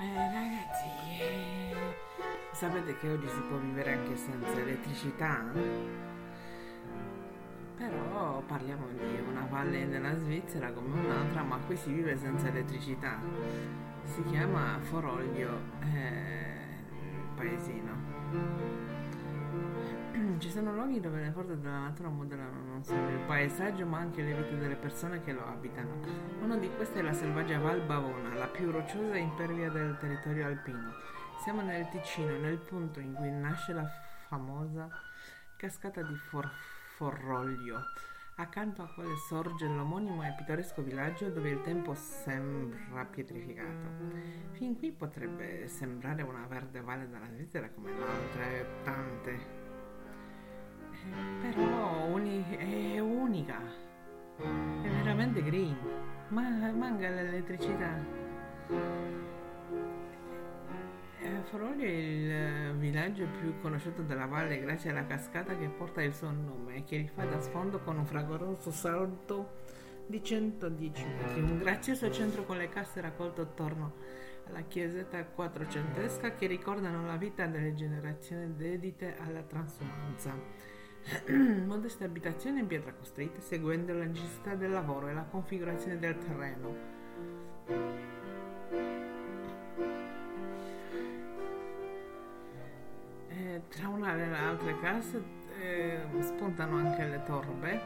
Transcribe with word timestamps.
Eh, 0.00 0.14
ragazzi, 0.14 0.86
eh, 1.18 1.74
sapete 2.52 2.96
che 2.98 3.10
oggi 3.10 3.26
si 3.26 3.40
può 3.48 3.56
vivere 3.56 3.94
anche 3.94 4.16
senza 4.16 4.52
elettricità? 4.52 5.42
Però 7.76 8.40
parliamo 8.46 8.86
di 8.92 9.20
una 9.28 9.44
valle 9.50 9.86
nella 9.86 10.14
Svizzera 10.14 10.70
come 10.70 11.00
un'altra, 11.00 11.42
ma 11.42 11.58
qui 11.66 11.76
si 11.76 11.92
vive 11.92 12.16
senza 12.16 12.46
elettricità. 12.46 13.18
Si 14.04 14.22
chiama 14.22 14.78
Foroglio, 14.82 15.58
eh, 15.92 16.54
paesino. 17.34 18.97
Ci 20.38 20.50
sono 20.50 20.72
luoghi 20.72 20.98
dove 20.98 21.20
le 21.20 21.30
forze 21.30 21.60
della 21.60 21.78
natura 21.78 22.08
modellano 22.08 22.60
non 22.64 22.82
solo 22.82 23.08
il 23.08 23.20
paesaggio 23.20 23.86
ma 23.86 23.98
anche 23.98 24.22
le 24.22 24.34
vite 24.34 24.58
delle 24.58 24.74
persone 24.74 25.22
che 25.22 25.32
lo 25.32 25.46
abitano. 25.46 26.00
Uno 26.40 26.56
di 26.56 26.68
questi 26.74 26.98
è 26.98 27.02
la 27.02 27.12
selvaggia 27.12 27.60
Val 27.60 27.86
Bavona, 27.86 28.34
la 28.34 28.48
più 28.48 28.72
rocciosa 28.72 29.14
e 29.14 29.18
impervia 29.18 29.70
del 29.70 29.96
territorio 29.98 30.46
alpino. 30.46 30.92
Siamo 31.44 31.62
nel 31.62 31.88
Ticino, 31.88 32.36
nel 32.36 32.58
punto 32.58 32.98
in 32.98 33.14
cui 33.14 33.30
nasce 33.30 33.72
la 33.72 33.88
famosa 34.26 34.88
cascata 35.56 36.02
di 36.02 36.16
For- 36.16 36.50
Forroglio, 36.96 37.78
accanto 38.36 38.82
a 38.82 38.92
quale 38.92 39.14
sorge 39.28 39.68
l'omonimo 39.68 40.24
e 40.24 40.34
pittoresco 40.36 40.82
villaggio 40.82 41.30
dove 41.30 41.50
il 41.50 41.62
tempo 41.62 41.94
sembra 41.94 43.04
pietrificato. 43.04 43.88
Fin 44.50 44.76
qui 44.76 44.90
potrebbe 44.90 45.68
sembrare 45.68 46.22
una 46.22 46.44
verde 46.48 46.80
valle 46.80 47.08
della 47.08 47.28
Svizzera 47.28 47.70
come 47.70 47.92
altre 47.92 48.66
tante 48.82 49.57
però 51.40 52.06
uni- 52.06 52.44
è 52.56 52.98
unica, 52.98 53.60
è 54.36 54.88
veramente 54.88 55.42
green, 55.42 55.76
ma 56.28 56.42
manca 56.72 57.08
l'elettricità. 57.08 58.16
Eh, 61.20 61.42
Foroli 61.44 61.84
è 61.84 62.68
il 62.68 62.76
villaggio 62.76 63.26
più 63.40 63.58
conosciuto 63.60 64.02
della 64.02 64.26
valle 64.26 64.60
grazie 64.60 64.90
alla 64.90 65.06
cascata 65.06 65.56
che 65.56 65.68
porta 65.68 66.02
il 66.02 66.14
suo 66.14 66.30
nome 66.30 66.76
e 66.76 66.84
che 66.84 66.96
rifà 66.98 67.24
da 67.24 67.40
sfondo 67.40 67.80
con 67.80 67.98
un 67.98 68.06
fragoroso 68.06 68.70
salto 68.70 69.56
di 70.06 70.22
110 70.22 71.04
metri, 71.04 71.40
un 71.40 71.58
grazioso 71.58 72.10
centro 72.10 72.44
con 72.44 72.56
le 72.56 72.68
casse 72.68 73.00
raccolte 73.00 73.42
attorno 73.42 73.92
alla 74.48 74.62
chiesetta 74.62 75.24
quattrocentesca 75.24 76.34
che 76.34 76.46
ricordano 76.46 77.04
la 77.04 77.16
vita 77.16 77.46
delle 77.46 77.74
generazioni 77.74 78.54
dedite 78.56 79.16
alla 79.18 79.42
transumanza. 79.42 80.32
Modeste 81.66 82.04
abitazioni 82.04 82.60
in 82.60 82.66
pietra 82.66 82.92
costruite 82.92 83.40
seguendo 83.40 83.92
la 83.94 84.04
necessità 84.04 84.54
del 84.54 84.70
lavoro 84.70 85.08
e 85.08 85.14
la 85.14 85.24
configurazione 85.24 85.98
del 85.98 86.18
terreno. 86.18 86.96
E 93.28 93.62
tra 93.68 93.88
una 93.88 94.14
e 94.14 94.16
le 94.16 94.36
altre 94.36 94.80
case 94.80 95.22
eh, 95.60 96.00
spuntano 96.20 96.76
anche 96.76 97.04
le 97.04 97.22
torbe. 97.24 97.80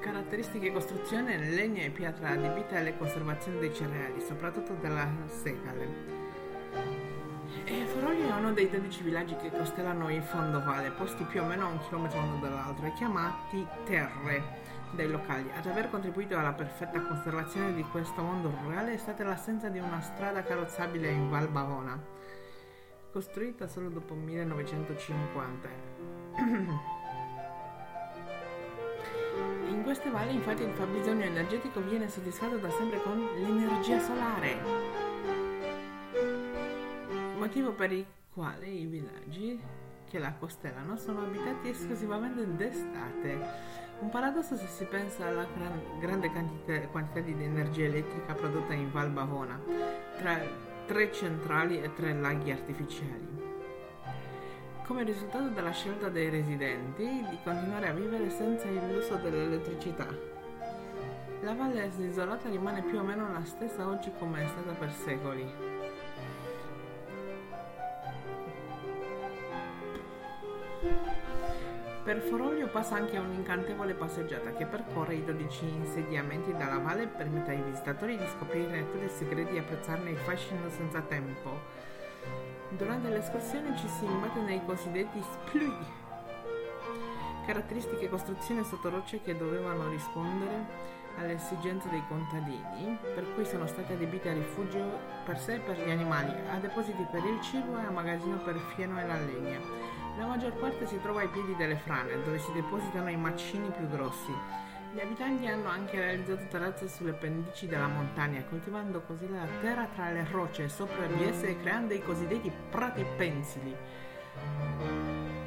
Caratteristiche 0.00 0.72
costruzione 0.72 1.38
legno 1.38 1.80
e 1.80 1.90
pietra 1.90 2.30
adibita 2.30 2.78
alle 2.78 2.96
conservazioni 2.96 3.58
dei 3.58 3.74
cereali, 3.74 4.20
soprattutto 4.20 4.74
della 4.74 5.08
segale. 5.26 6.23
Uno 8.44 8.52
dei 8.52 8.68
12 8.68 9.02
villaggi 9.04 9.34
che 9.36 9.50
costellano 9.50 10.12
il 10.12 10.22
fondovalle, 10.22 10.90
posti 10.90 11.24
più 11.24 11.40
o 11.40 11.46
meno 11.46 11.64
a 11.64 11.68
un 11.70 11.78
chilometro 11.78 12.18
uno 12.18 12.40
dall'altro, 12.40 12.84
e 12.84 12.92
chiamati 12.92 13.66
terre 13.86 14.42
dai 14.90 15.08
locali. 15.08 15.50
Ad 15.56 15.64
aver 15.64 15.88
contribuito 15.88 16.36
alla 16.36 16.52
perfetta 16.52 17.00
conservazione 17.00 17.72
di 17.72 17.82
questo 17.84 18.20
mondo 18.20 18.54
rurale 18.62 18.92
è 18.92 18.96
stata 18.98 19.24
l'assenza 19.24 19.70
di 19.70 19.78
una 19.78 20.02
strada 20.02 20.42
carrozzabile 20.42 21.08
in 21.08 21.30
Val 21.30 21.48
Bavona, 21.48 21.98
costruita 23.10 23.66
solo 23.66 23.88
dopo 23.88 24.12
1950. 24.12 25.68
In 29.68 29.80
queste 29.84 30.10
valli 30.10 30.34
infatti 30.34 30.64
il 30.64 30.74
fabbisogno 30.74 31.24
energetico 31.24 31.80
viene 31.80 32.10
soddisfatto 32.10 32.58
da 32.58 32.68
sempre 32.68 33.00
con 33.00 33.26
l'energia 33.36 33.98
solare 34.00 35.04
motivo 37.44 37.72
per 37.72 37.92
il 37.92 38.06
quale 38.34 38.66
i 38.66 38.84
villaggi 38.86 39.58
che 40.10 40.18
la 40.18 40.34
costellano 40.36 40.96
sono 40.96 41.22
abitati 41.22 41.68
esclusivamente 41.68 42.56
d'estate. 42.56 43.72
Un 44.00 44.10
paradosso 44.10 44.56
se 44.56 44.66
si 44.66 44.84
pensa 44.84 45.26
alla 45.26 45.46
gran, 45.56 45.80
grande 46.00 46.28
quantità, 46.30 46.88
quantità, 46.88 47.20
di 47.20 47.44
energia 47.44 47.84
elettrica 47.84 48.34
prodotta 48.34 48.74
in 48.74 48.90
Val 48.90 49.10
Bavona, 49.10 49.58
tra 50.18 50.40
tre 50.86 51.12
centrali 51.12 51.80
e 51.80 51.94
tre 51.94 52.12
laghi 52.12 52.50
artificiali. 52.50 53.42
Come 54.84 55.04
risultato 55.04 55.48
della 55.48 55.70
scelta 55.70 56.08
dei 56.08 56.28
residenti 56.28 57.04
di 57.04 57.38
continuare 57.42 57.88
a 57.88 57.92
vivere 57.92 58.28
senza 58.30 58.68
l'uso 58.68 59.14
dell'elettricità. 59.14 60.06
La 61.40 61.54
valle 61.54 61.90
isolata 61.98 62.48
rimane 62.48 62.82
più 62.82 62.98
o 62.98 63.02
meno 63.02 63.30
la 63.32 63.44
stessa 63.44 63.86
oggi 63.86 64.10
come 64.18 64.42
è 64.42 64.46
stata 64.46 64.72
per 64.72 64.90
secoli. 64.92 65.74
Per 72.04 72.20
Foroglio 72.20 72.66
passa 72.66 72.96
anche 72.96 73.16
un'incantevole 73.16 73.94
passeggiata 73.94 74.52
che 74.52 74.66
percorre 74.66 75.14
i 75.14 75.24
12 75.24 75.64
insediamenti 75.64 76.52
dalla 76.52 76.76
valle 76.76 77.04
e 77.04 77.06
permette 77.06 77.52
ai 77.52 77.62
visitatori 77.62 78.18
di 78.18 78.26
scoprire 78.26 78.90
tutti 78.92 79.06
i 79.06 79.08
segreti 79.08 79.56
e 79.56 79.60
apprezzarne 79.60 80.10
il 80.10 80.18
fascino 80.18 80.68
senza 80.68 81.00
tempo. 81.00 81.58
Durante 82.68 83.08
l'escursione 83.08 83.74
ci 83.78 83.88
si 83.88 84.04
imbatte 84.04 84.38
nei 84.40 84.62
cosiddetti 84.66 85.18
splui, 85.22 85.72
caratteristiche 87.46 88.10
costruzioni 88.10 88.62
sotto 88.64 88.90
rocce 88.90 89.22
che 89.22 89.34
dovevano 89.34 89.88
rispondere 89.88 90.92
alle 91.16 91.36
esigenze 91.36 91.88
dei 91.88 92.02
contadini, 92.06 92.98
per 93.14 93.32
cui 93.32 93.46
sono 93.46 93.66
state 93.66 93.94
adibite 93.94 94.28
a 94.28 94.34
rifugio 94.34 95.00
per 95.24 95.38
sé 95.38 95.54
e 95.54 95.60
per 95.60 95.78
gli 95.78 95.90
animali, 95.90 96.34
a 96.50 96.58
depositi 96.58 97.06
per 97.10 97.24
il 97.24 97.40
cibo 97.40 97.78
e 97.78 97.86
a 97.86 97.90
magazzino 97.90 98.36
per 98.42 98.56
il 98.56 98.72
fieno 98.74 99.00
e 99.00 99.06
la 99.06 99.16
legna. 99.16 99.93
Maggior 100.44 100.60
parte 100.60 100.86
si 100.86 101.00
trova 101.00 101.22
ai 101.22 101.28
piedi 101.28 101.56
delle 101.56 101.76
frane, 101.76 102.22
dove 102.22 102.38
si 102.38 102.52
depositano 102.52 103.08
i 103.08 103.16
macini 103.16 103.70
più 103.70 103.88
grossi. 103.88 104.30
Gli 104.92 105.00
abitanti 105.00 105.46
hanno 105.46 105.70
anche 105.70 105.98
realizzato 105.98 106.44
terrazze 106.50 106.86
sulle 106.86 107.14
pendici 107.14 107.66
della 107.66 107.86
montagna, 107.86 108.44
coltivando 108.44 109.00
così 109.00 109.26
la 109.30 109.46
terra 109.62 109.86
tra 109.94 110.10
le 110.10 110.26
rocce 110.30 110.68
sopra 110.68 111.06
di 111.06 111.24
esse 111.24 111.58
creando 111.60 111.94
i 111.94 112.02
cosiddetti 112.02 112.52
prati 112.68 113.06
pensili. 113.16 113.74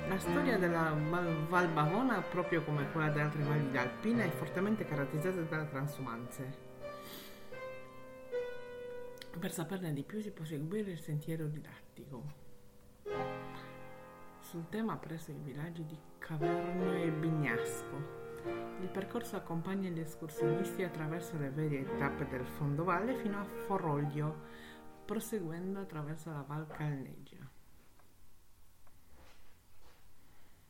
La 0.08 0.18
storia 0.18 0.58
della 0.58 0.98
Val 1.48 1.68
Bavona, 1.68 2.20
proprio 2.24 2.64
come 2.64 2.90
quella 2.92 3.10
di 3.10 3.20
altre 3.20 3.44
valli 3.44 3.78
alpine, 3.78 4.26
è 4.26 4.30
fortemente 4.32 4.84
caratterizzata 4.84 5.42
da 5.42 5.64
transumanze. 5.66 6.58
Per 9.38 9.52
saperne 9.52 9.94
di 9.94 10.02
più 10.02 10.22
si 10.22 10.32
può 10.32 10.44
seguire 10.44 10.90
il 10.90 11.00
sentiero 11.00 11.46
didattico 11.46 12.46
sul 14.48 14.70
tema 14.70 14.96
presso 14.96 15.32
i 15.32 15.40
villaggi 15.44 15.86
di 15.86 16.00
Cavernio 16.20 16.94
e 16.94 17.12
Bignasco. 17.12 18.16
Il 18.80 18.88
percorso 18.88 19.36
accompagna 19.36 19.90
gli 19.90 20.00
escursionisti 20.00 20.84
attraverso 20.84 21.38
le 21.38 21.50
varie 21.50 21.98
tappe 21.98 22.26
del 22.30 22.46
fondovalle 22.46 23.16
fino 23.16 23.42
a 23.42 23.44
Foroglio, 23.44 24.44
proseguendo 25.04 25.82
attraverso 25.82 26.30
la 26.30 26.46
Val 26.48 26.66
Calnegia. 26.68 27.47